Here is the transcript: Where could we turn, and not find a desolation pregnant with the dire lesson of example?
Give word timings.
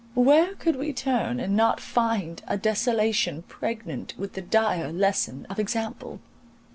Where 0.15 0.55
could 0.55 0.77
we 0.77 0.93
turn, 0.93 1.39
and 1.39 1.55
not 1.55 1.79
find 1.79 2.41
a 2.47 2.57
desolation 2.57 3.43
pregnant 3.43 4.15
with 4.17 4.33
the 4.33 4.41
dire 4.41 4.91
lesson 4.91 5.45
of 5.47 5.59
example? 5.59 6.19